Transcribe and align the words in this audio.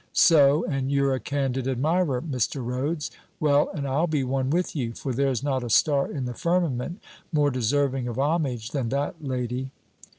So, 0.13 0.65
and 0.65 0.91
you're 0.91 1.13
a 1.13 1.19
candid 1.19 1.67
admirer, 1.67 2.23
Mr. 2.23 2.65
Rhodes! 2.65 3.11
Well, 3.39 3.69
and 3.69 3.87
I'll 3.87 4.07
be 4.07 4.23
one 4.23 4.49
with 4.49 4.75
you; 4.75 4.93
for 4.93 5.13
there's 5.13 5.43
not 5.43 5.63
a 5.63 5.69
star 5.69 6.11
in 6.11 6.25
the 6.25 6.33
firmament 6.33 6.99
more 7.31 7.51
deserving 7.51 8.07
of 8.07 8.17
homage 8.17 8.71
than 8.71 8.89
that 8.89 9.23
lady.' 9.23 9.69